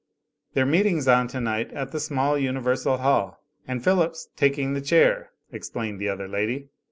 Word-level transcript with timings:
"Their 0.55 0.65
meeting's 0.65 1.07
on 1.07 1.27
tonight 1.27 1.71
at 1.73 1.91
the 1.91 1.99
small 1.99 2.35
Universal 2.35 2.97
Hall, 2.97 3.39
and 3.67 3.83
J^hilip's 3.83 4.29
taking 4.35 4.73
the 4.73 4.81
chair," 4.81 5.29
explained 5.51 6.01
the 6.01 6.09
other 6.09 6.27
lady. 6.27 6.69